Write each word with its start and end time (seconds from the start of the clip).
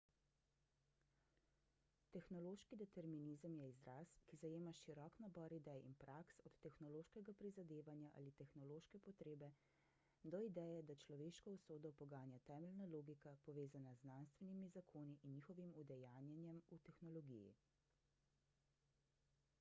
tehnološki 2.15 2.77
determinizem 2.81 3.57
je 3.59 3.65
izraz 3.71 4.13
ki 4.29 4.37
zajema 4.43 4.71
širok 4.77 5.19
nabor 5.25 5.53
idej 5.57 5.83
in 5.89 5.91
praks 6.03 6.39
od 6.49 6.55
tehnološkega 6.63 7.35
prizadevanja 7.41 8.09
ali 8.21 8.33
tehnološke 8.39 8.99
potrebe 9.09 9.49
do 10.35 10.39
ideje 10.47 10.81
da 10.91 10.95
človeško 11.03 11.53
usodo 11.59 11.91
poganja 12.01 12.39
temeljna 12.51 12.87
logika 12.95 13.35
povezana 13.49 13.93
z 13.99 14.07
znanstvenimi 14.07 14.71
zakoni 14.79 15.19
in 15.21 15.35
njihovim 15.37 15.77
udejanjenjem 15.85 16.63
v 16.71 16.81
tehnologiji 16.89 17.53